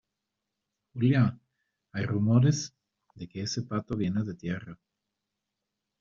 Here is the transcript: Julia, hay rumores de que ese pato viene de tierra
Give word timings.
Julia, 0.95 1.39
hay 1.91 2.05
rumores 2.07 2.73
de 3.13 3.29
que 3.29 3.43
ese 3.43 3.61
pato 3.61 3.95
viene 3.95 4.23
de 4.23 4.33
tierra 4.33 4.79